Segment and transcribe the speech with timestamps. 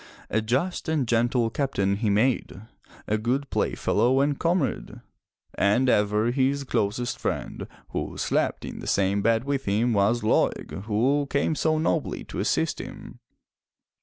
[0.31, 2.59] A just and gentle Captain he made,
[3.07, 5.01] a good playfellow and comrade.
[5.53, 10.85] And ever his closest friend, who slept in the same bed with him, was Laeg,
[10.85, 13.19] who came so nobly to assist him.